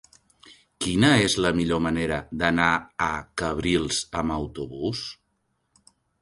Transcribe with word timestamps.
Quina 0.85 1.09
és 1.25 1.35
la 1.45 1.51
millor 1.59 1.81
manera 1.87 2.17
d'anar 2.39 2.69
a 3.09 3.11
Cabrils 3.43 4.01
amb 4.23 4.37
autobús? 4.39 5.05